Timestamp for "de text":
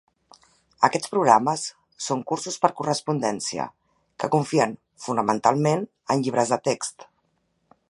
6.57-7.07